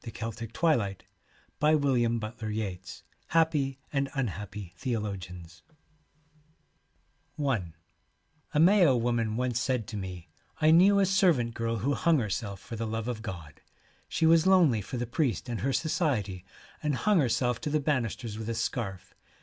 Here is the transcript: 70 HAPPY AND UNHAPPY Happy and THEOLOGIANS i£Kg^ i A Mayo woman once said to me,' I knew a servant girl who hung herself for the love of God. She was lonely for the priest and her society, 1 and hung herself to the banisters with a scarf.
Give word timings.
70 0.03 0.47
HAPPY 0.49 0.97
AND 1.61 2.21
UNHAPPY 2.41 3.03
Happy 3.27 3.75
and 3.93 4.09
THEOLOGIANS 4.09 5.61
i£Kg^ 7.37 7.63
i 7.63 7.73
A 8.55 8.59
Mayo 8.59 8.97
woman 8.97 9.37
once 9.37 9.59
said 9.61 9.85
to 9.85 9.97
me,' 9.97 10.27
I 10.59 10.71
knew 10.71 10.97
a 10.99 11.05
servant 11.05 11.53
girl 11.53 11.75
who 11.75 11.93
hung 11.93 12.17
herself 12.17 12.59
for 12.59 12.75
the 12.75 12.87
love 12.87 13.07
of 13.07 13.21
God. 13.21 13.61
She 14.09 14.25
was 14.25 14.47
lonely 14.47 14.81
for 14.81 14.97
the 14.97 15.05
priest 15.05 15.47
and 15.47 15.61
her 15.61 15.71
society, 15.71 16.45
1 16.79 16.79
and 16.81 16.95
hung 16.95 17.19
herself 17.19 17.61
to 17.61 17.69
the 17.69 17.79
banisters 17.79 18.39
with 18.39 18.49
a 18.49 18.55
scarf. 18.55 19.13